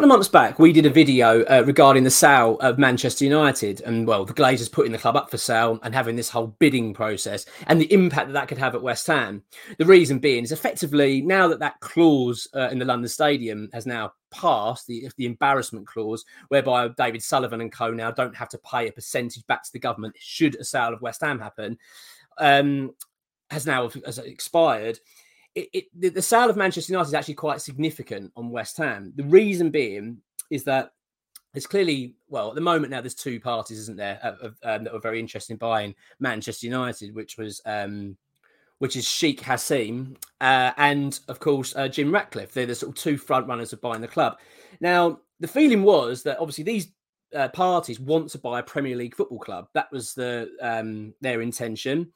Couple 0.00 0.12
of 0.12 0.16
months 0.16 0.28
back, 0.28 0.58
we 0.58 0.72
did 0.72 0.86
a 0.86 0.90
video 0.90 1.42
uh, 1.42 1.62
regarding 1.66 2.04
the 2.04 2.10
sale 2.10 2.58
of 2.60 2.78
Manchester 2.78 3.22
United 3.22 3.82
and, 3.82 4.06
well, 4.06 4.24
the 4.24 4.32
Glazers 4.32 4.72
putting 4.72 4.92
the 4.92 4.98
club 4.98 5.14
up 5.14 5.30
for 5.30 5.36
sale 5.36 5.78
and 5.82 5.94
having 5.94 6.16
this 6.16 6.30
whole 6.30 6.56
bidding 6.58 6.94
process 6.94 7.44
and 7.66 7.78
the 7.78 7.92
impact 7.92 8.28
that 8.28 8.32
that 8.32 8.48
could 8.48 8.56
have 8.56 8.74
at 8.74 8.80
West 8.80 9.06
Ham. 9.08 9.42
The 9.76 9.84
reason 9.84 10.18
being 10.18 10.42
is 10.42 10.52
effectively 10.52 11.20
now 11.20 11.48
that 11.48 11.58
that 11.58 11.78
clause 11.80 12.48
uh, 12.56 12.70
in 12.70 12.78
the 12.78 12.86
London 12.86 13.10
Stadium 13.10 13.68
has 13.74 13.84
now 13.84 14.14
passed, 14.30 14.86
the, 14.86 15.10
the 15.18 15.26
embarrassment 15.26 15.86
clause, 15.86 16.24
whereby 16.48 16.88
David 16.96 17.22
Sullivan 17.22 17.60
and 17.60 17.70
co 17.70 17.90
now 17.90 18.10
don't 18.10 18.34
have 18.34 18.48
to 18.48 18.58
pay 18.58 18.88
a 18.88 18.92
percentage 18.92 19.46
back 19.48 19.64
to 19.64 19.72
the 19.74 19.78
government 19.78 20.16
should 20.18 20.54
a 20.54 20.64
sale 20.64 20.94
of 20.94 21.02
West 21.02 21.20
Ham 21.20 21.38
happen, 21.38 21.76
um, 22.38 22.94
has 23.50 23.66
now 23.66 23.90
has 24.06 24.16
expired 24.16 24.98
it, 25.54 25.68
it, 25.72 26.14
the, 26.14 26.22
sale 26.22 26.48
of 26.48 26.56
Manchester 26.56 26.92
United 26.92 27.08
is 27.08 27.14
actually 27.14 27.34
quite 27.34 27.60
significant 27.60 28.32
on 28.36 28.50
West 28.50 28.76
Ham. 28.76 29.12
The 29.16 29.24
reason 29.24 29.70
being 29.70 30.18
is 30.50 30.64
that 30.64 30.92
there's 31.52 31.66
clearly, 31.66 32.14
well, 32.28 32.50
at 32.50 32.54
the 32.54 32.60
moment 32.60 32.90
now, 32.90 33.00
there's 33.00 33.14
two 33.14 33.40
parties, 33.40 33.78
isn't 33.80 33.96
there, 33.96 34.20
of, 34.22 34.56
um, 34.62 34.84
that 34.84 34.92
were 34.92 35.00
very 35.00 35.18
interested 35.18 35.52
in 35.52 35.58
buying 35.58 35.94
Manchester 36.20 36.66
United, 36.66 37.14
which 37.14 37.36
was, 37.36 37.60
um, 37.66 38.16
which 38.78 38.96
is 38.96 39.08
Sheikh 39.08 39.42
Jassim 39.42 40.16
uh, 40.40 40.72
and, 40.76 41.18
of 41.26 41.40
course, 41.40 41.74
uh, 41.74 41.88
Jim 41.88 42.12
Ratcliffe. 42.12 42.52
They're 42.52 42.66
the 42.66 42.74
sort 42.74 42.96
of 42.96 43.02
two 43.02 43.18
front 43.18 43.48
runners 43.48 43.72
of 43.72 43.80
buying 43.80 44.00
the 44.00 44.08
club. 44.08 44.38
Now, 44.80 45.20
the 45.40 45.48
feeling 45.48 45.82
was 45.82 46.22
that 46.22 46.38
obviously 46.38 46.64
these 46.64 46.88
uh, 47.34 47.48
parties 47.48 47.98
want 47.98 48.28
to 48.30 48.38
buy 48.38 48.60
a 48.60 48.62
Premier 48.64 48.96
League 48.96 49.16
football 49.16 49.38
club. 49.38 49.68
That 49.74 49.90
was 49.90 50.14
the 50.14 50.50
um, 50.60 51.14
their 51.20 51.42
intention 51.42 52.12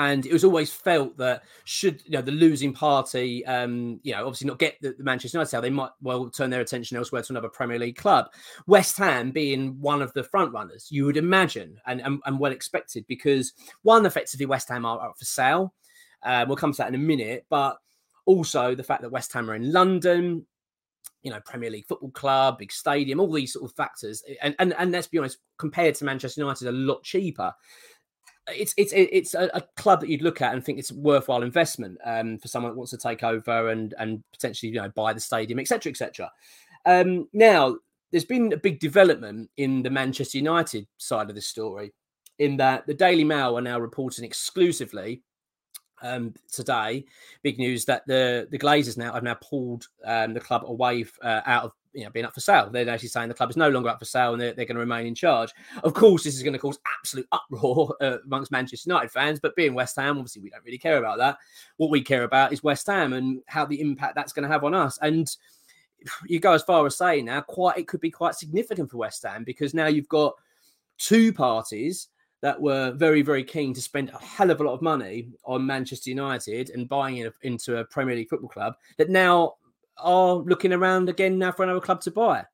and 0.00 0.24
it 0.24 0.32
was 0.32 0.44
always 0.44 0.72
felt 0.72 1.18
that 1.18 1.42
should 1.64 2.02
you 2.06 2.12
know 2.12 2.22
the 2.22 2.32
losing 2.32 2.72
party, 2.72 3.44
um, 3.44 4.00
you 4.02 4.12
know, 4.12 4.20
obviously 4.26 4.46
not 4.46 4.58
get 4.58 4.80
the, 4.80 4.94
the 4.96 5.04
Manchester 5.04 5.36
United 5.36 5.50
sale, 5.50 5.60
they 5.60 5.68
might 5.68 5.90
well 6.00 6.30
turn 6.30 6.48
their 6.48 6.62
attention 6.62 6.96
elsewhere 6.96 7.20
to 7.20 7.32
another 7.34 7.50
Premier 7.50 7.78
League 7.78 7.96
club. 7.96 8.26
West 8.66 8.96
Ham 8.96 9.30
being 9.30 9.78
one 9.78 10.00
of 10.00 10.10
the 10.14 10.24
front 10.24 10.54
runners, 10.54 10.88
you 10.90 11.04
would 11.04 11.18
imagine, 11.18 11.78
and, 11.86 12.00
and, 12.00 12.18
and 12.24 12.38
well 12.40 12.50
expected, 12.50 13.04
because 13.08 13.52
one, 13.82 14.06
effectively 14.06 14.46
West 14.46 14.70
Ham 14.70 14.86
are 14.86 15.10
up 15.10 15.18
for 15.18 15.26
sale. 15.26 15.74
Uh, 16.22 16.46
we'll 16.48 16.56
come 16.56 16.72
to 16.72 16.78
that 16.78 16.88
in 16.88 16.94
a 16.94 16.98
minute, 16.98 17.44
but 17.50 17.76
also 18.24 18.74
the 18.74 18.82
fact 18.82 19.02
that 19.02 19.12
West 19.12 19.30
Ham 19.34 19.50
are 19.50 19.54
in 19.54 19.70
London, 19.70 20.46
you 21.22 21.30
know, 21.30 21.40
Premier 21.44 21.68
League 21.68 21.86
football 21.86 22.10
club, 22.12 22.58
big 22.58 22.72
stadium, 22.72 23.20
all 23.20 23.30
these 23.30 23.52
sort 23.52 23.70
of 23.70 23.76
factors, 23.76 24.22
and 24.40 24.54
and, 24.60 24.72
and 24.78 24.92
let's 24.92 25.08
be 25.08 25.18
honest, 25.18 25.36
compared 25.58 25.94
to 25.96 26.06
Manchester 26.06 26.40
United, 26.40 26.68
a 26.68 26.72
lot 26.72 27.02
cheaper 27.02 27.52
it's 28.52 28.74
it's 28.76 28.92
it's 28.94 29.34
a, 29.34 29.50
a, 29.54 29.62
club 29.76 30.00
that 30.00 30.08
you'd 30.08 30.22
look 30.22 30.42
at 30.42 30.52
and 30.52 30.64
think 30.64 30.78
it's 30.78 30.90
a 30.90 30.94
worthwhile 30.94 31.42
investment 31.42 31.98
um, 32.04 32.38
for 32.38 32.48
someone 32.48 32.72
that 32.72 32.76
wants 32.76 32.90
to 32.90 32.98
take 32.98 33.22
over 33.22 33.70
and 33.70 33.94
and 33.98 34.22
potentially 34.32 34.72
you 34.72 34.80
know 34.80 34.88
buy 34.90 35.12
the 35.12 35.20
stadium, 35.20 35.58
etc., 35.58 35.90
etc. 35.90 36.30
Um, 36.86 37.28
now, 37.32 37.76
there's 38.10 38.24
been 38.24 38.52
a 38.52 38.56
big 38.56 38.80
development 38.80 39.50
in 39.56 39.82
the 39.82 39.90
Manchester 39.90 40.38
United 40.38 40.86
side 40.98 41.28
of 41.28 41.34
the 41.34 41.40
story, 41.40 41.92
in 42.38 42.56
that 42.58 42.86
the 42.86 42.94
Daily 42.94 43.24
Mail 43.24 43.56
are 43.56 43.62
now 43.62 43.78
reporting 43.78 44.24
exclusively 44.24 45.22
um, 46.02 46.34
today. 46.50 47.04
Big 47.42 47.58
news 47.58 47.84
that 47.86 48.06
the 48.06 48.48
the 48.50 48.58
Glazers 48.58 48.96
now 48.96 49.12
have 49.12 49.22
now 49.22 49.34
pulled 49.34 49.88
um, 50.04 50.34
the 50.34 50.40
club 50.40 50.64
away 50.66 51.04
uh, 51.22 51.40
out 51.46 51.64
of 51.64 51.72
you 51.92 52.04
know 52.04 52.10
being 52.10 52.26
up 52.26 52.34
for 52.34 52.40
sale. 52.40 52.70
They're 52.70 52.88
actually 52.88 53.08
saying 53.08 53.28
the 53.28 53.34
club 53.34 53.50
is 53.50 53.56
no 53.56 53.68
longer 53.68 53.88
up 53.88 53.98
for 53.98 54.04
sale 54.04 54.32
and 54.32 54.40
they're, 54.40 54.52
they're 54.52 54.64
going 54.64 54.76
to 54.76 54.80
remain 54.80 55.06
in 55.06 55.14
charge. 55.14 55.52
Of 55.82 55.94
course, 55.94 56.24
this 56.24 56.36
is 56.36 56.42
going 56.42 56.52
to 56.52 56.58
cause 56.58 56.78
absolute 56.98 57.26
uproar 57.32 57.96
uh, 58.00 58.18
amongst 58.24 58.52
Manchester 58.52 58.88
United 58.88 59.10
fans, 59.10 59.40
but 59.40 59.56
being 59.56 59.74
West 59.74 59.96
Ham, 59.96 60.18
obviously 60.18 60.42
we 60.42 60.50
don't 60.50 60.64
really 60.64 60.78
care 60.78 60.98
about 60.98 61.18
that. 61.18 61.38
What 61.76 61.90
we 61.90 62.02
care 62.02 62.24
about 62.24 62.52
is 62.52 62.62
West 62.62 62.86
Ham 62.86 63.12
and 63.12 63.40
how 63.46 63.64
the 63.64 63.80
impact 63.80 64.14
that's 64.14 64.32
going 64.32 64.44
to 64.44 64.52
have 64.52 64.64
on 64.64 64.74
us. 64.74 64.98
And 65.02 65.28
you 66.26 66.40
go 66.40 66.52
as 66.52 66.62
far 66.62 66.86
as 66.86 66.96
saying 66.96 67.26
now, 67.26 67.40
quite 67.42 67.78
it 67.78 67.88
could 67.88 68.00
be 68.00 68.10
quite 68.10 68.34
significant 68.34 68.90
for 68.90 68.98
West 68.98 69.22
Ham 69.24 69.44
because 69.44 69.74
now 69.74 69.86
you've 69.86 70.08
got 70.08 70.34
two 70.98 71.32
parties 71.32 72.08
that 72.42 72.60
were 72.60 72.92
very, 72.92 73.22
very 73.22 73.44
keen 73.44 73.74
to 73.74 73.82
spend 73.82 74.10
a 74.10 74.18
hell 74.18 74.50
of 74.50 74.60
a 74.60 74.64
lot 74.64 74.74
of 74.74 74.82
money 74.82 75.28
on 75.44 75.66
Manchester 75.66 76.10
United 76.10 76.70
and 76.70 76.88
buying 76.88 77.18
in, 77.18 77.32
into 77.42 77.78
a 77.78 77.84
Premier 77.84 78.16
League 78.16 78.30
football 78.30 78.48
club 78.48 78.74
that 78.96 79.10
now 79.10 79.54
are 79.98 80.36
looking 80.36 80.72
around 80.72 81.08
again 81.08 81.38
now 81.38 81.52
for 81.52 81.62
another 81.62 81.80
club 81.80 82.00
to 82.02 82.10
buy. 82.10 82.44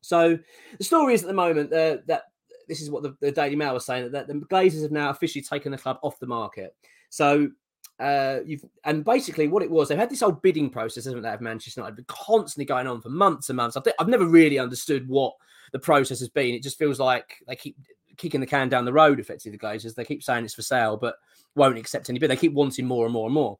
So 0.00 0.38
the 0.78 0.84
story 0.84 1.14
is 1.14 1.22
at 1.22 1.28
the 1.28 1.34
moment 1.34 1.70
that 1.70 2.22
this 2.68 2.80
is 2.80 2.90
what 2.90 3.02
the, 3.02 3.16
the, 3.20 3.32
Daily 3.32 3.56
Mail 3.56 3.74
was 3.74 3.84
saying 3.84 4.12
that 4.12 4.28
the 4.28 4.34
Glazers 4.34 4.82
have 4.82 4.92
now 4.92 5.10
officially 5.10 5.42
taken 5.42 5.72
the 5.72 5.78
club 5.78 5.98
off 6.02 6.20
the 6.20 6.26
market. 6.26 6.74
So 7.10 7.50
uh, 7.98 8.38
you've 8.46 8.64
and 8.84 9.04
basically 9.04 9.48
what 9.48 9.62
it 9.62 9.70
was, 9.70 9.88
they've 9.88 9.98
had 9.98 10.08
this 10.08 10.22
old 10.22 10.40
bidding 10.40 10.70
process, 10.70 11.04
haven't 11.04 11.22
they, 11.22 11.30
of 11.30 11.40
Manchester 11.40 11.80
United, 11.80 11.96
been 11.96 12.04
constantly 12.06 12.64
going 12.64 12.86
on 12.86 13.00
for 13.00 13.10
months 13.10 13.50
and 13.50 13.56
months. 13.56 13.76
I've, 13.76 13.82
I've 13.98 14.08
never 14.08 14.24
really 14.24 14.58
understood 14.58 15.08
what 15.08 15.34
the 15.72 15.78
process 15.78 16.20
has 16.20 16.28
been. 16.28 16.54
It 16.54 16.62
just 16.62 16.78
feels 16.78 16.98
like 17.00 17.36
they 17.46 17.56
keep 17.56 17.76
kicking 18.20 18.40
the 18.40 18.46
can 18.46 18.68
down 18.68 18.84
the 18.84 18.92
road. 18.92 19.18
Effectively, 19.18 19.56
the 19.56 19.64
Glazers 19.64 19.94
they 19.94 20.04
keep 20.04 20.22
saying 20.22 20.44
it's 20.44 20.54
for 20.54 20.62
sale, 20.62 20.96
but 20.96 21.16
won't 21.54 21.78
accept 21.78 22.10
any 22.10 22.18
bid. 22.18 22.30
They 22.30 22.36
keep 22.36 22.52
wanting 22.52 22.86
more 22.86 23.06
and 23.06 23.12
more 23.12 23.26
and 23.26 23.34
more. 23.34 23.58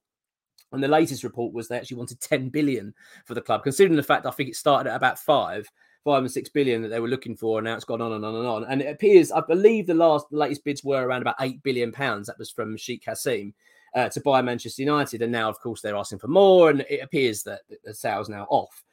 And 0.72 0.82
the 0.82 0.88
latest 0.88 1.24
report 1.24 1.52
was 1.52 1.66
they 1.66 1.76
actually 1.76 1.96
wanted 1.96 2.20
10 2.20 2.50
billion 2.50 2.94
for 3.24 3.34
the 3.34 3.40
club, 3.40 3.64
considering 3.64 3.96
the 3.96 4.02
fact 4.02 4.26
I 4.26 4.30
think 4.30 4.50
it 4.50 4.56
started 4.56 4.90
at 4.90 4.96
about 4.96 5.18
five, 5.18 5.68
five 6.04 6.22
and 6.22 6.30
six 6.30 6.48
billion 6.48 6.82
that 6.82 6.88
they 6.88 7.00
were 7.00 7.08
looking 7.08 7.36
for, 7.36 7.58
and 7.58 7.64
now 7.64 7.74
it's 7.74 7.84
gone 7.84 8.00
on 8.00 8.12
and 8.12 8.24
on 8.24 8.36
and 8.36 8.46
on. 8.46 8.64
And 8.64 8.82
it 8.82 8.92
appears, 8.92 9.32
I 9.32 9.40
believe, 9.40 9.86
the 9.86 9.94
last, 9.94 10.26
the 10.30 10.36
latest 10.36 10.64
bids 10.64 10.84
were 10.84 11.04
around 11.04 11.22
about 11.22 11.36
eight 11.40 11.62
billion 11.62 11.90
pounds. 11.90 12.28
That 12.28 12.38
was 12.38 12.50
from 12.50 12.76
Sheikh 12.76 13.04
Jassim 13.04 13.52
uh, 13.94 14.08
to 14.10 14.20
buy 14.20 14.42
Manchester 14.42 14.82
United, 14.82 15.22
and 15.22 15.32
now, 15.32 15.48
of 15.48 15.58
course, 15.58 15.80
they're 15.80 15.96
asking 15.96 16.20
for 16.20 16.28
more, 16.28 16.70
and 16.70 16.84
it 16.88 17.00
appears 17.02 17.42
that 17.44 17.62
the 17.84 17.94
sale's 17.94 18.28
now 18.28 18.46
off. 18.48 18.84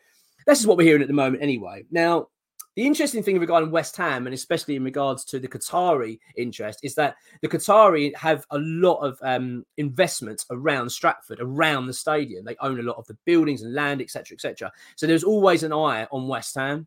This 0.48 0.60
is 0.60 0.66
what 0.66 0.78
we're 0.78 0.88
hearing 0.88 1.04
at 1.04 1.08
the 1.08 1.14
moment, 1.14 1.44
anyway. 1.44 1.84
Now, 1.92 2.30
the 2.78 2.86
interesting 2.86 3.24
thing 3.24 3.40
regarding 3.40 3.72
West 3.72 3.98
Ham, 3.98 4.28
and 4.28 4.36
especially 4.36 4.76
in 4.76 4.84
regards 4.84 5.26
to 5.26 5.40
the 5.40 5.48
Qatari 5.48 6.20
interest, 6.36 6.80
is 6.84 6.94
that 6.94 7.16
the 7.42 7.48
Qatari 7.48 8.16
have 8.16 8.46
a 8.52 8.60
lot 8.60 9.00
of 9.00 9.18
um, 9.24 9.66
investments 9.78 10.46
around 10.52 10.92
Stratford, 10.92 11.40
around 11.42 11.88
the 11.88 11.94
stadium. 11.94 12.46
They 12.46 12.56
own 12.62 12.80
a 12.80 12.84
lot 12.84 12.98
of 12.98 13.08
the 13.08 13.18
buildings 13.26 13.64
and 13.64 13.74
land, 13.74 14.00
etc., 14.00 14.36
etc. 14.36 14.72
So 14.96 15.08
there's 15.08 15.24
always 15.24 15.64
an 15.64 15.74
eye 15.74 16.06
on 16.12 16.28
West 16.28 16.54
Ham. 16.54 16.86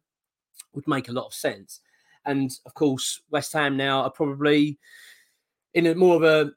Would 0.75 0.87
make 0.87 1.09
a 1.09 1.13
lot 1.13 1.27
of 1.27 1.35
sense. 1.35 1.81
And 2.25 2.53
of 2.67 2.75
course, 2.75 3.21
West 3.33 3.53
Ham 3.55 3.77
now 3.77 4.03
are 4.03 4.11
probably 4.11 4.79
in 5.75 5.89
a 5.89 5.97
more 5.97 6.15
of 6.15 6.23
a 6.23 6.53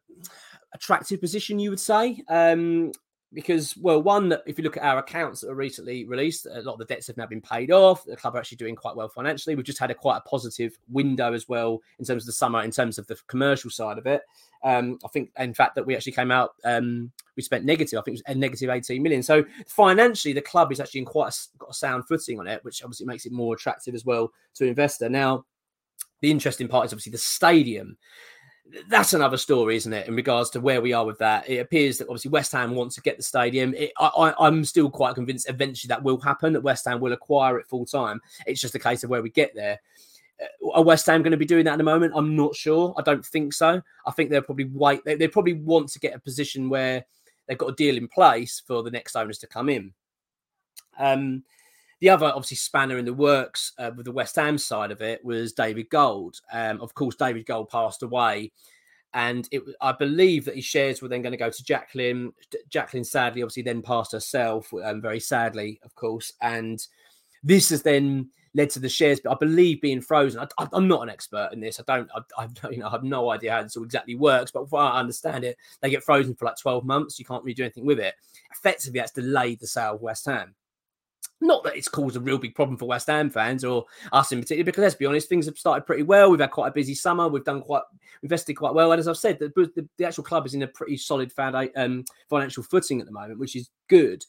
attractive 0.75 1.19
position, 1.19 1.57
you 1.57 1.71
would 1.71 1.79
say. 1.79 2.21
Um, 2.29 2.91
because 3.33 3.75
well 3.77 4.01
one 4.01 4.35
if 4.45 4.57
you 4.57 4.63
look 4.63 4.77
at 4.77 4.83
our 4.83 4.99
accounts 4.99 5.41
that 5.41 5.47
were 5.47 5.55
recently 5.55 6.05
released 6.05 6.45
a 6.45 6.61
lot 6.61 6.73
of 6.73 6.79
the 6.79 6.85
debts 6.85 7.07
have 7.07 7.17
now 7.17 7.25
been 7.25 7.41
paid 7.41 7.71
off. 7.71 8.05
The 8.05 8.15
club 8.15 8.35
are 8.35 8.39
actually 8.39 8.57
doing 8.57 8.75
quite 8.75 8.95
well 8.95 9.09
financially. 9.09 9.55
We've 9.55 9.65
just 9.65 9.79
had 9.79 9.91
a 9.91 9.95
quite 9.95 10.17
a 10.17 10.29
positive 10.29 10.77
window 10.89 11.33
as 11.33 11.49
well 11.49 11.81
in 11.99 12.05
terms 12.05 12.23
of 12.23 12.27
the 12.27 12.33
summer 12.33 12.63
in 12.63 12.71
terms 12.71 12.97
of 12.97 13.07
the 13.07 13.17
commercial 13.27 13.69
side 13.69 13.97
of 13.97 14.05
it. 14.05 14.21
Um, 14.63 14.97
i 15.03 15.09
think 15.09 15.29
in 15.37 15.53
fact 15.53 15.75
that 15.75 15.85
we 15.85 15.93
actually 15.93 16.13
came 16.13 16.31
out 16.31 16.51
um, 16.63 17.11
we 17.35 17.43
spent 17.43 17.65
negative 17.65 17.99
i 17.99 18.01
think 18.01 18.17
it 18.17 18.23
was 18.25 18.35
a 18.35 18.39
negative 18.39 18.69
18 18.69 19.03
million. 19.03 19.23
So 19.23 19.43
financially 19.67 20.33
the 20.33 20.41
club 20.41 20.71
is 20.71 20.79
actually 20.79 21.01
in 21.01 21.05
quite 21.05 21.33
a, 21.33 21.57
got 21.57 21.71
a 21.71 21.73
sound 21.73 22.07
footing 22.07 22.39
on 22.39 22.47
it 22.47 22.63
which 22.63 22.83
obviously 22.83 23.05
makes 23.05 23.25
it 23.25 23.31
more 23.31 23.55
attractive 23.55 23.95
as 23.95 24.05
well 24.05 24.31
to 24.55 24.65
investor. 24.65 25.09
Now 25.09 25.45
the 26.21 26.31
interesting 26.31 26.69
part 26.69 26.85
is 26.85 26.93
obviously 26.93 27.11
the 27.11 27.17
stadium 27.17 27.97
that's 28.87 29.13
another 29.13 29.37
story, 29.37 29.75
isn't 29.75 29.93
it? 29.93 30.07
In 30.07 30.15
regards 30.15 30.49
to 30.51 30.61
where 30.61 30.81
we 30.81 30.93
are 30.93 31.05
with 31.05 31.19
that, 31.19 31.47
it 31.49 31.57
appears 31.57 31.97
that 31.97 32.07
obviously 32.07 32.31
West 32.31 32.51
Ham 32.53 32.75
wants 32.75 32.95
to 32.95 33.01
get 33.01 33.17
the 33.17 33.23
stadium. 33.23 33.73
It, 33.75 33.91
I, 33.99 34.33
am 34.39 34.63
still 34.63 34.89
quite 34.89 35.15
convinced 35.15 35.49
eventually 35.49 35.89
that 35.89 36.03
will 36.03 36.19
happen. 36.19 36.53
That 36.53 36.61
West 36.61 36.85
Ham 36.85 36.99
will 36.99 37.13
acquire 37.13 37.57
it 37.59 37.67
full 37.67 37.85
time. 37.85 38.21
It's 38.47 38.61
just 38.61 38.75
a 38.75 38.79
case 38.79 39.03
of 39.03 39.09
where 39.09 39.21
we 39.21 39.29
get 39.29 39.53
there. 39.53 39.79
Uh, 40.41 40.71
are 40.71 40.83
West 40.83 41.05
Ham 41.07 41.21
going 41.21 41.31
to 41.31 41.37
be 41.37 41.45
doing 41.45 41.65
that 41.65 41.73
at 41.73 41.77
the 41.77 41.83
moment? 41.83 42.13
I'm 42.15 42.35
not 42.35 42.55
sure. 42.55 42.93
I 42.97 43.01
don't 43.01 43.25
think 43.25 43.53
so. 43.53 43.81
I 44.05 44.11
think 44.11 44.29
they'll 44.29 44.41
probably 44.41 44.69
wait. 44.73 45.03
They, 45.05 45.15
they 45.15 45.27
probably 45.27 45.53
want 45.53 45.89
to 45.89 45.99
get 45.99 46.15
a 46.15 46.19
position 46.19 46.69
where 46.69 47.05
they've 47.47 47.57
got 47.57 47.69
a 47.69 47.75
deal 47.75 47.97
in 47.97 48.07
place 48.07 48.61
for 48.65 48.81
the 48.81 48.91
next 48.91 49.15
owners 49.15 49.39
to 49.39 49.47
come 49.47 49.69
in. 49.69 49.93
Um, 50.97 51.43
the 52.03 52.09
other, 52.09 52.25
obviously, 52.25 52.57
spanner 52.57 52.97
in 52.97 53.05
the 53.05 53.13
works 53.13 53.71
uh, 53.77 53.89
with 53.95 54.05
the 54.05 54.11
West 54.11 54.35
Ham 54.35 54.57
side 54.57 54.91
of 54.91 55.01
it 55.01 55.23
was 55.23 55.53
David 55.53 55.89
Gold. 55.89 56.41
Um, 56.51 56.81
of 56.81 56.93
course, 56.93 57.15
David 57.15 57.45
Gold 57.45 57.69
passed 57.69 58.03
away, 58.03 58.51
and 59.13 59.47
it, 59.53 59.63
I 59.79 59.93
believe 59.93 60.43
that 60.43 60.57
his 60.57 60.65
shares 60.65 61.01
were 61.01 61.07
then 61.07 61.21
going 61.21 61.31
to 61.31 61.37
go 61.37 61.49
to 61.49 61.63
Jacqueline. 61.63 62.33
Jacqueline 62.67 63.05
sadly, 63.05 63.41
obviously, 63.41 63.63
then 63.63 63.81
passed 63.81 64.11
herself, 64.11 64.69
um, 64.83 65.01
very 65.01 65.21
sadly, 65.21 65.79
of 65.81 65.95
course, 65.95 66.33
and 66.41 66.85
this 67.41 67.69
has 67.69 67.83
then 67.83 68.29
led 68.53 68.69
to 68.71 68.81
the 68.81 68.89
shares, 68.89 69.21
but 69.21 69.31
I 69.31 69.35
believe 69.35 69.79
being 69.79 70.01
frozen. 70.01 70.45
I, 70.57 70.67
am 70.73 70.89
not 70.89 71.03
an 71.03 71.09
expert 71.09 71.51
in 71.53 71.61
this. 71.61 71.79
I 71.79 71.83
don't. 71.87 72.09
I, 72.13 72.43
I, 72.43 72.47
you 72.69 72.79
know, 72.79 72.87
I 72.87 72.91
have 72.91 73.05
no 73.05 73.29
idea 73.31 73.53
how 73.53 73.63
this 73.63 73.77
all 73.77 73.85
exactly 73.85 74.15
works. 74.15 74.51
But 74.51 74.63
if 74.63 74.73
I 74.73 74.99
understand 74.99 75.45
it, 75.45 75.55
they 75.79 75.89
get 75.89 76.03
frozen 76.03 76.35
for 76.35 76.43
like 76.43 76.57
12 76.57 76.83
months. 76.83 77.17
You 77.17 77.23
can't 77.23 77.45
really 77.45 77.53
do 77.53 77.63
anything 77.63 77.85
with 77.85 78.01
it. 78.01 78.15
Effectively, 78.51 78.99
that's 78.99 79.13
delayed 79.13 79.61
the 79.61 79.67
sale 79.67 79.95
of 79.95 80.01
West 80.01 80.25
Ham. 80.25 80.53
Not 81.43 81.65
that 81.65 81.75
it's 81.75 81.89
caused 81.89 82.15
a 82.15 82.21
real 82.21 82.37
big 82.37 82.55
problem 82.55 82.77
for 82.77 82.85
West 82.85 83.07
Ham 83.07 83.29
fans 83.29 83.65
or 83.65 83.85
us 84.13 84.31
in 84.31 84.39
particular, 84.39 84.63
because 84.63 84.81
let's 84.81 84.95
be 84.95 85.05
honest, 85.05 85.27
things 85.27 85.45
have 85.45 85.57
started 85.57 85.85
pretty 85.85 86.03
well. 86.03 86.31
We've 86.31 86.39
had 86.39 86.51
quite 86.51 86.69
a 86.69 86.73
busy 86.73 86.95
summer. 86.95 87.27
We've 87.27 87.43
done 87.43 87.61
quite 87.61 87.83
invested 88.21 88.53
quite 88.53 88.73
well, 88.73 88.93
and 88.93 88.99
as 88.99 89.09
I've 89.09 89.17
said, 89.17 89.39
the, 89.39 89.49
the, 89.75 89.85
the 89.97 90.05
actual 90.05 90.23
club 90.23 90.45
is 90.45 90.53
in 90.53 90.63
a 90.63 90.67
pretty 90.67 90.95
solid 90.95 91.33
um, 91.75 92.05
financial 92.29 92.63
footing 92.63 93.01
at 93.01 93.07
the 93.07 93.11
moment, 93.11 93.39
which 93.39 93.57
is 93.57 93.69
good. 93.89 94.23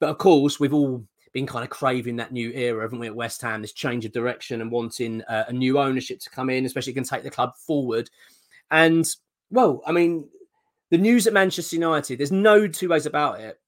But 0.00 0.08
of 0.08 0.16
course, 0.16 0.58
we've 0.58 0.72
all 0.72 1.04
been 1.34 1.46
kind 1.46 1.64
of 1.64 1.70
craving 1.70 2.16
that 2.16 2.32
new 2.32 2.50
era, 2.52 2.80
haven't 2.80 2.98
we, 2.98 3.08
at 3.08 3.14
West 3.14 3.42
Ham? 3.42 3.60
This 3.60 3.74
change 3.74 4.06
of 4.06 4.12
direction 4.12 4.62
and 4.62 4.72
wanting 4.72 5.20
uh, 5.24 5.44
a 5.48 5.52
new 5.52 5.78
ownership 5.78 6.18
to 6.20 6.30
come 6.30 6.48
in, 6.48 6.64
especially 6.64 6.94
can 6.94 7.04
take 7.04 7.24
the 7.24 7.30
club 7.30 7.52
forward. 7.58 8.08
And 8.70 9.06
well, 9.50 9.82
I 9.86 9.92
mean, 9.92 10.30
the 10.88 10.96
news 10.96 11.26
at 11.26 11.34
Manchester 11.34 11.76
United, 11.76 12.18
there's 12.18 12.32
no 12.32 12.66
two 12.66 12.88
ways 12.88 13.04
about 13.04 13.40
it 13.40 13.60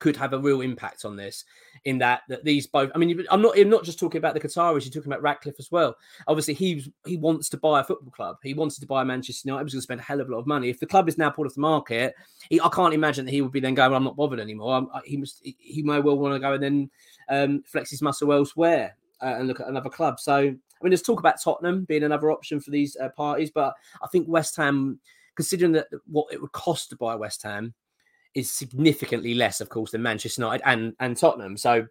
could 0.00 0.16
have 0.16 0.32
a 0.32 0.38
real 0.38 0.62
impact 0.62 1.04
on 1.04 1.14
this. 1.14 1.44
In 1.84 1.98
that 1.98 2.22
that 2.28 2.44
these 2.44 2.66
both, 2.66 2.90
I 2.94 2.98
mean, 2.98 3.24
I'm 3.30 3.40
not 3.40 3.58
I'm 3.58 3.70
not 3.70 3.84
just 3.84 3.98
talking 3.98 4.18
about 4.18 4.34
the 4.34 4.40
Qataris. 4.40 4.84
You're 4.84 4.92
talking 4.92 5.10
about 5.10 5.22
Ratcliffe 5.22 5.58
as 5.58 5.70
well. 5.70 5.96
Obviously, 6.26 6.52
he 6.52 6.92
he 7.06 7.16
wants 7.16 7.48
to 7.50 7.56
buy 7.56 7.80
a 7.80 7.84
football 7.84 8.10
club. 8.10 8.36
He 8.42 8.52
wanted 8.52 8.80
to 8.80 8.86
buy 8.86 9.02
Manchester 9.04 9.48
United. 9.48 9.60
He 9.60 9.64
was 9.64 9.72
going 9.74 9.80
to 9.80 9.84
spend 9.84 10.00
a 10.00 10.04
hell 10.04 10.20
of 10.20 10.28
a 10.28 10.32
lot 10.32 10.40
of 10.40 10.46
money. 10.46 10.68
If 10.68 10.80
the 10.80 10.86
club 10.86 11.08
is 11.08 11.16
now 11.16 11.30
pulled 11.30 11.46
off 11.46 11.54
the 11.54 11.60
market, 11.60 12.14
he, 12.50 12.60
I 12.60 12.68
can't 12.68 12.92
imagine 12.92 13.24
that 13.24 13.30
he 13.30 13.40
would 13.40 13.52
be 13.52 13.60
then 13.60 13.74
going. 13.74 13.92
Well, 13.92 13.96
I'm 13.98 14.04
not 14.04 14.16
bothered 14.16 14.40
anymore. 14.40 14.74
I'm, 14.76 14.88
he 15.04 15.16
must. 15.16 15.40
He, 15.42 15.56
he, 15.58 15.82
may 15.82 16.00
well 16.00 16.18
want 16.18 16.34
to 16.34 16.40
go 16.40 16.52
and 16.52 16.62
then 16.62 16.90
um, 17.30 17.62
flex 17.62 17.90
his 17.90 18.02
muscle 18.02 18.30
elsewhere 18.30 18.96
uh, 19.22 19.36
and 19.38 19.48
look 19.48 19.60
at 19.60 19.68
another 19.68 19.90
club. 19.90 20.20
So 20.20 20.34
I 20.34 20.84
mean, 20.84 20.90
there's 20.90 21.02
talk 21.02 21.20
about 21.20 21.40
Tottenham 21.42 21.84
being 21.84 22.02
another 22.02 22.30
option 22.30 22.60
for 22.60 22.70
these 22.70 22.96
uh, 22.96 23.08
parties, 23.10 23.50
but 23.50 23.74
I 24.02 24.06
think 24.08 24.28
West 24.28 24.56
Ham, 24.56 25.00
considering 25.34 25.72
that 25.72 25.88
what 26.06 26.32
it 26.32 26.40
would 26.40 26.52
cost 26.52 26.90
to 26.90 26.96
buy 26.96 27.14
West 27.14 27.42
Ham 27.42 27.74
is 28.34 28.50
significantly 28.50 29.34
less, 29.34 29.60
of 29.60 29.68
course, 29.68 29.90
than 29.90 30.02
Manchester 30.02 30.42
United 30.42 30.62
and, 30.68 30.94
and 31.00 31.16
Tottenham. 31.16 31.56
So 31.56 31.86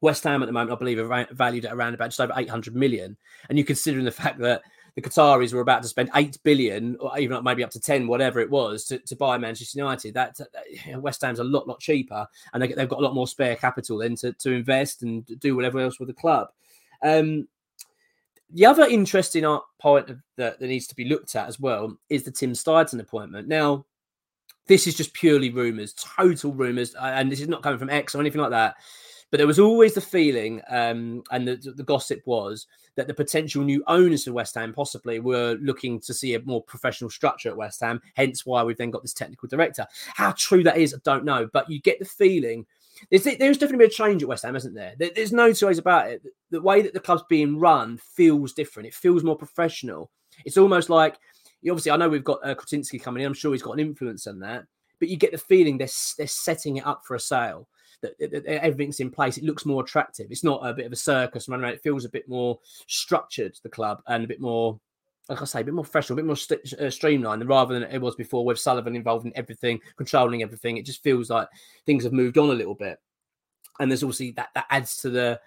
West 0.00 0.24
Ham 0.24 0.42
at 0.42 0.46
the 0.46 0.52
moment, 0.52 0.72
I 0.72 0.76
believe, 0.76 0.98
are 0.98 1.26
valued 1.32 1.64
at 1.64 1.72
around 1.72 1.94
about 1.94 2.08
just 2.08 2.20
over 2.20 2.32
800 2.36 2.74
million. 2.74 3.16
And 3.48 3.58
you 3.58 3.64
considering 3.64 4.04
the 4.04 4.10
fact 4.10 4.38
that 4.40 4.62
the 4.94 5.02
Qataris 5.02 5.52
were 5.52 5.60
about 5.60 5.82
to 5.82 5.88
spend 5.88 6.10
8 6.14 6.38
billion 6.42 6.96
or 6.98 7.16
even 7.18 7.42
maybe 7.44 7.62
up 7.62 7.70
to 7.70 7.80
10, 7.80 8.06
whatever 8.06 8.40
it 8.40 8.50
was, 8.50 8.84
to, 8.86 8.98
to 8.98 9.16
buy 9.16 9.38
Manchester 9.38 9.78
United, 9.78 10.14
that, 10.14 10.36
that 10.36 11.00
West 11.00 11.22
Ham's 11.22 11.38
a 11.38 11.44
lot, 11.44 11.68
lot 11.68 11.80
cheaper. 11.80 12.26
And 12.52 12.62
they, 12.62 12.68
have 12.68 12.88
got 12.88 13.00
a 13.00 13.02
lot 13.02 13.14
more 13.14 13.28
spare 13.28 13.56
capital 13.56 13.98
then 13.98 14.16
to, 14.16 14.32
to 14.34 14.52
invest 14.52 15.02
and 15.02 15.24
do 15.38 15.54
whatever 15.54 15.80
else 15.80 15.98
with 15.98 16.08
the 16.08 16.14
club. 16.14 16.48
Um, 17.02 17.48
the 18.50 18.66
other 18.66 18.84
interesting 18.84 19.44
point 19.78 20.08
that, 20.36 20.58
that 20.58 20.60
needs 20.60 20.86
to 20.86 20.96
be 20.96 21.04
looked 21.04 21.36
at 21.36 21.48
as 21.48 21.60
well 21.60 21.96
is 22.08 22.24
the 22.24 22.30
Tim 22.30 22.52
Steidten 22.52 23.00
appointment. 23.00 23.46
Now, 23.46 23.84
this 24.68 24.86
is 24.86 24.94
just 24.94 25.12
purely 25.12 25.50
rumors, 25.50 25.94
total 25.94 26.52
rumors, 26.52 26.94
and 26.94 27.30
this 27.30 27.40
is 27.40 27.48
not 27.48 27.62
coming 27.62 27.78
from 27.78 27.90
Ex 27.90 28.14
or 28.14 28.20
anything 28.20 28.40
like 28.40 28.50
that. 28.50 28.76
But 29.30 29.38
there 29.38 29.46
was 29.46 29.58
always 29.58 29.92
the 29.92 30.00
feeling, 30.00 30.62
um, 30.70 31.22
and 31.30 31.46
the, 31.46 31.56
the 31.56 31.82
gossip 31.82 32.22
was 32.24 32.66
that 32.94 33.06
the 33.06 33.14
potential 33.14 33.62
new 33.62 33.84
owners 33.86 34.26
of 34.26 34.32
West 34.32 34.54
Ham 34.54 34.72
possibly 34.72 35.20
were 35.20 35.58
looking 35.60 36.00
to 36.00 36.14
see 36.14 36.34
a 36.34 36.40
more 36.40 36.62
professional 36.62 37.10
structure 37.10 37.50
at 37.50 37.56
West 37.56 37.80
Ham. 37.80 38.00
Hence, 38.14 38.46
why 38.46 38.62
we've 38.62 38.78
then 38.78 38.90
got 38.90 39.02
this 39.02 39.12
technical 39.12 39.48
director. 39.48 39.86
How 40.14 40.32
true 40.32 40.62
that 40.62 40.78
is, 40.78 40.94
I 40.94 40.98
don't 41.04 41.24
know, 41.24 41.48
but 41.52 41.68
you 41.68 41.80
get 41.80 41.98
the 41.98 42.06
feeling 42.06 42.66
there's, 43.10 43.24
there's 43.24 43.58
definitely 43.58 43.86
a 43.86 43.90
change 43.90 44.22
at 44.22 44.28
West 44.28 44.44
Ham, 44.44 44.56
isn't 44.56 44.74
there? 44.74 44.94
There's 44.98 45.32
no 45.32 45.52
two 45.52 45.66
ways 45.66 45.78
about 45.78 46.10
it. 46.10 46.22
The 46.50 46.60
way 46.60 46.82
that 46.82 46.94
the 46.94 47.00
club's 47.00 47.22
being 47.28 47.58
run 47.58 47.98
feels 47.98 48.52
different. 48.52 48.88
It 48.88 48.94
feels 48.94 49.22
more 49.22 49.36
professional. 49.36 50.10
It's 50.44 50.58
almost 50.58 50.90
like 50.90 51.16
obviously, 51.66 51.90
I 51.90 51.96
know 51.96 52.08
we've 52.08 52.24
got 52.24 52.44
uh, 52.44 52.54
coming 52.54 53.22
in. 53.22 53.26
I'm 53.26 53.34
sure 53.34 53.52
he's 53.52 53.62
got 53.62 53.72
an 53.72 53.80
influence 53.80 54.26
on 54.26 54.40
that. 54.40 54.64
But 54.98 55.08
you 55.08 55.16
get 55.16 55.32
the 55.32 55.38
feeling 55.38 55.78
they're 55.78 55.88
they're 56.16 56.26
setting 56.26 56.76
it 56.76 56.86
up 56.86 57.02
for 57.04 57.14
a 57.14 57.20
sale. 57.20 57.68
That, 58.00 58.16
that, 58.20 58.30
that, 58.30 58.46
everything's 58.46 59.00
in 59.00 59.10
place. 59.10 59.38
It 59.38 59.44
looks 59.44 59.66
more 59.66 59.82
attractive. 59.82 60.28
It's 60.30 60.44
not 60.44 60.60
a 60.64 60.72
bit 60.72 60.86
of 60.86 60.92
a 60.92 60.96
circus 60.96 61.48
run 61.48 61.62
around. 61.62 61.72
It 61.72 61.82
feels 61.82 62.04
a 62.04 62.10
bit 62.10 62.28
more 62.28 62.58
structured, 62.86 63.58
the 63.62 63.68
club, 63.68 64.02
and 64.06 64.22
a 64.22 64.28
bit 64.28 64.40
more, 64.40 64.78
like 65.28 65.42
I 65.42 65.44
say, 65.44 65.62
a 65.62 65.64
bit 65.64 65.74
more 65.74 65.82
professional, 65.82 66.14
a 66.14 66.22
bit 66.22 66.26
more 66.26 66.36
st- 66.36 66.74
uh, 66.74 66.90
streamlined 66.90 67.48
rather 67.48 67.74
than 67.74 67.90
it 67.90 68.00
was 68.00 68.14
before 68.14 68.44
with 68.44 68.60
Sullivan 68.60 68.94
involved 68.94 69.26
in 69.26 69.36
everything, 69.36 69.80
controlling 69.96 70.42
everything. 70.42 70.76
It 70.76 70.86
just 70.86 71.02
feels 71.02 71.28
like 71.28 71.48
things 71.86 72.04
have 72.04 72.12
moved 72.12 72.38
on 72.38 72.50
a 72.50 72.54
little 72.54 72.76
bit. 72.76 72.98
And 73.80 73.90
there's 73.90 74.04
obviously 74.04 74.30
that 74.32 74.50
that 74.54 74.66
adds 74.70 74.96
to 74.98 75.10
the 75.10 75.40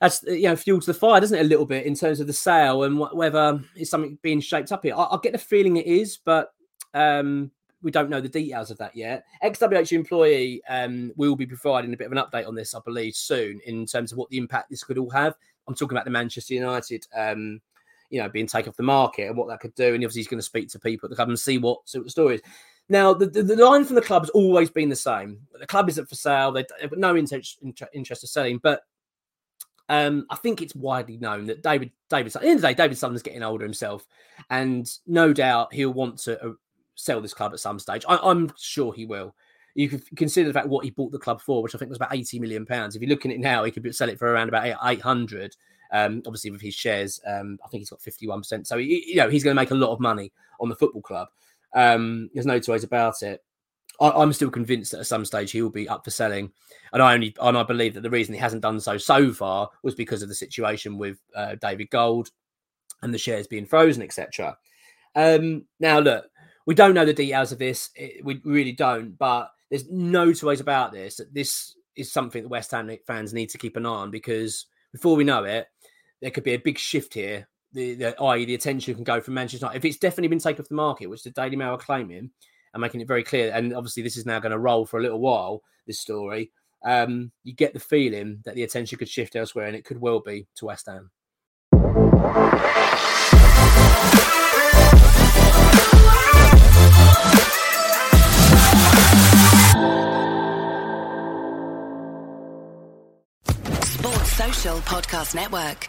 that's 0.00 0.22
you 0.24 0.42
know 0.42 0.56
fuel 0.56 0.80
to 0.80 0.86
the 0.86 0.98
fire, 0.98 1.20
doesn't 1.20 1.38
it? 1.38 1.42
A 1.42 1.48
little 1.48 1.66
bit 1.66 1.86
in 1.86 1.94
terms 1.94 2.20
of 2.20 2.26
the 2.26 2.32
sale 2.32 2.84
and 2.84 2.98
whether 2.98 3.60
it's 3.74 3.90
something 3.90 4.18
being 4.22 4.40
shaped 4.40 4.72
up 4.72 4.82
here. 4.82 4.94
I, 4.94 5.04
I 5.04 5.18
get 5.22 5.32
the 5.32 5.38
feeling 5.38 5.76
it 5.76 5.86
is, 5.86 6.18
but 6.18 6.52
um, 6.94 7.50
we 7.82 7.90
don't 7.90 8.10
know 8.10 8.20
the 8.20 8.28
details 8.28 8.70
of 8.70 8.78
that 8.78 8.96
yet. 8.96 9.24
XWH 9.42 9.92
employee 9.92 10.62
um, 10.68 11.12
will 11.16 11.36
be 11.36 11.46
providing 11.46 11.94
a 11.94 11.96
bit 11.96 12.06
of 12.06 12.12
an 12.12 12.18
update 12.18 12.46
on 12.46 12.54
this, 12.54 12.74
I 12.74 12.80
believe, 12.84 13.14
soon 13.14 13.60
in 13.64 13.86
terms 13.86 14.12
of 14.12 14.18
what 14.18 14.28
the 14.30 14.38
impact 14.38 14.70
this 14.70 14.84
could 14.84 14.98
all 14.98 15.10
have. 15.10 15.34
I'm 15.68 15.74
talking 15.74 15.96
about 15.96 16.04
the 16.04 16.10
Manchester 16.10 16.54
United, 16.54 17.06
um, 17.16 17.60
you 18.10 18.20
know, 18.20 18.28
being 18.28 18.46
taken 18.46 18.70
off 18.70 18.76
the 18.76 18.82
market 18.82 19.28
and 19.28 19.36
what 19.36 19.48
that 19.48 19.60
could 19.60 19.74
do. 19.74 19.94
And 19.94 19.96
obviously, 19.96 20.20
he's 20.20 20.28
going 20.28 20.38
to 20.38 20.42
speak 20.42 20.68
to 20.70 20.78
people 20.78 21.06
at 21.06 21.10
the 21.10 21.16
club 21.16 21.28
and 21.28 21.38
see 21.38 21.58
what, 21.58 21.88
see 21.88 21.98
what 21.98 22.04
the 22.04 22.10
story 22.10 22.34
is. 22.36 22.42
Now, 22.88 23.12
the, 23.12 23.26
the, 23.26 23.42
the, 23.42 23.56
line 23.56 23.84
from 23.84 23.96
the 23.96 24.02
club 24.02 24.22
has 24.22 24.30
always 24.30 24.70
been 24.70 24.88
the 24.88 24.96
same. 24.96 25.40
The 25.58 25.66
club 25.66 25.88
isn't 25.88 26.08
for 26.08 26.14
sale. 26.14 26.52
They've 26.52 26.66
no 26.92 27.16
interest, 27.16 27.58
interest 27.92 28.22
of 28.22 28.30
selling, 28.30 28.58
but 28.58 28.82
um, 29.88 30.26
I 30.30 30.36
think 30.36 30.62
it's 30.62 30.74
widely 30.74 31.16
known 31.16 31.46
that 31.46 31.62
David 31.62 31.92
David 32.10 32.34
at 32.34 32.42
the 32.42 32.48
end 32.48 32.56
of 32.56 32.62
the 32.62 32.68
day, 32.68 32.74
David 32.74 32.98
Sutton's 32.98 33.22
getting 33.22 33.42
older 33.42 33.64
himself, 33.64 34.06
and 34.50 34.90
no 35.06 35.32
doubt 35.32 35.72
he'll 35.72 35.92
want 35.92 36.18
to 36.20 36.42
uh, 36.42 36.52
sell 36.94 37.20
this 37.20 37.34
club 37.34 37.52
at 37.52 37.60
some 37.60 37.78
stage. 37.78 38.04
I, 38.08 38.30
am 38.30 38.52
sure 38.58 38.92
he 38.92 39.06
will. 39.06 39.34
You 39.74 39.88
could 39.88 40.04
consider 40.16 40.48
the 40.48 40.54
fact 40.54 40.68
what 40.68 40.84
he 40.84 40.90
bought 40.90 41.12
the 41.12 41.18
club 41.18 41.40
for, 41.40 41.62
which 41.62 41.74
I 41.74 41.78
think 41.78 41.90
was 41.90 41.98
about 41.98 42.14
80 42.14 42.40
million 42.40 42.64
pounds. 42.64 42.96
If 42.96 43.02
you're 43.02 43.10
looking 43.10 43.30
at 43.30 43.36
it 43.36 43.40
now, 43.40 43.62
he 43.62 43.70
could 43.70 43.94
sell 43.94 44.08
it 44.08 44.18
for 44.18 44.26
around 44.26 44.48
about 44.48 44.66
800. 44.82 45.54
Um, 45.92 46.22
obviously, 46.26 46.50
with 46.50 46.62
his 46.62 46.74
shares, 46.74 47.20
um, 47.26 47.58
I 47.64 47.68
think 47.68 47.82
he's 47.82 47.90
got 47.90 48.00
51%. 48.00 48.66
So, 48.66 48.78
he, 48.78 49.04
you 49.06 49.16
know, 49.16 49.28
he's 49.28 49.44
going 49.44 49.54
to 49.54 49.60
make 49.60 49.70
a 49.70 49.74
lot 49.74 49.92
of 49.92 50.00
money 50.00 50.32
on 50.60 50.70
the 50.70 50.76
football 50.76 51.02
club. 51.02 51.28
Um, 51.74 52.30
there's 52.32 52.46
no 52.46 52.58
two 52.58 52.72
ways 52.72 52.84
about 52.84 53.22
it. 53.22 53.44
I, 54.00 54.22
am 54.22 54.32
still 54.32 54.50
convinced 54.50 54.92
that 54.92 55.00
at 55.00 55.06
some 55.06 55.24
stage 55.24 55.50
he 55.50 55.62
will 55.62 55.70
be 55.70 55.88
up 55.88 56.04
for 56.04 56.10
selling, 56.10 56.52
and 56.92 57.02
I 57.02 57.14
only 57.14 57.34
and 57.40 57.56
I 57.56 57.62
believe 57.62 57.94
that 57.94 58.02
the 58.02 58.10
reason 58.10 58.34
he 58.34 58.40
hasn't 58.40 58.62
done 58.62 58.80
so 58.80 58.98
so 58.98 59.32
far 59.32 59.70
was 59.82 59.94
because 59.94 60.22
of 60.22 60.28
the 60.28 60.34
situation 60.34 60.98
with 60.98 61.18
uh, 61.34 61.56
David 61.60 61.90
Gold 61.90 62.30
and 63.02 63.12
the 63.12 63.18
shares 63.18 63.46
being 63.46 63.66
frozen, 63.66 64.02
etc. 64.02 64.56
Um, 65.14 65.64
now, 65.80 65.98
look, 65.98 66.26
we 66.66 66.74
don't 66.74 66.94
know 66.94 67.04
the 67.04 67.14
details 67.14 67.52
of 67.52 67.58
this. 67.58 67.90
It, 67.94 68.24
we 68.24 68.40
really 68.44 68.72
don't, 68.72 69.16
but 69.18 69.50
there's 69.70 69.88
no 69.90 70.32
two 70.32 70.46
ways 70.46 70.60
about 70.60 70.92
this. 70.92 71.16
That 71.16 71.32
this 71.32 71.74
is 71.96 72.12
something 72.12 72.42
that 72.42 72.48
West 72.48 72.70
Ham 72.72 72.90
fans 73.06 73.32
need 73.32 73.50
to 73.50 73.58
keep 73.58 73.76
an 73.76 73.86
eye 73.86 73.90
on 73.90 74.10
because 74.10 74.66
before 74.92 75.16
we 75.16 75.24
know 75.24 75.44
it, 75.44 75.66
there 76.20 76.30
could 76.30 76.44
be 76.44 76.54
a 76.54 76.58
big 76.58 76.78
shift 76.78 77.14
here. 77.14 77.48
The, 77.72 77.94
the 77.94 78.22
i.e. 78.22 78.44
the 78.44 78.54
attention 78.54 78.94
can 78.94 79.04
go 79.04 79.20
from 79.20 79.34
Manchester 79.34 79.66
United 79.66 79.78
if 79.78 79.84
it's 79.84 79.98
definitely 79.98 80.28
been 80.28 80.38
taken 80.38 80.62
off 80.62 80.68
the 80.68 80.74
market, 80.74 81.08
which 81.08 81.24
the 81.24 81.30
Daily 81.30 81.56
Mail 81.56 81.74
are 81.74 81.78
claiming 81.78 82.30
and 82.76 82.82
making 82.82 83.00
it 83.00 83.08
very 83.08 83.24
clear. 83.24 83.50
And 83.52 83.74
obviously, 83.74 84.02
this 84.02 84.16
is 84.16 84.26
now 84.26 84.38
going 84.38 84.52
to 84.52 84.58
roll 84.58 84.86
for 84.86 84.98
a 84.98 85.02
little 85.02 85.18
while. 85.18 85.62
This 85.86 86.00
story, 86.00 86.50
um, 86.84 87.32
you 87.42 87.54
get 87.54 87.72
the 87.72 87.80
feeling 87.80 88.40
that 88.44 88.54
the 88.54 88.64
attention 88.64 88.98
could 88.98 89.08
shift 89.08 89.34
elsewhere, 89.36 89.66
and 89.66 89.76
it 89.76 89.84
could 89.84 90.00
well 90.00 90.20
be 90.20 90.46
to 90.56 90.66
West 90.66 90.86
Ham. 90.86 91.10
Sports 103.84 104.32
Social 104.32 104.78
Podcast 104.80 105.34
Network. 105.34 105.88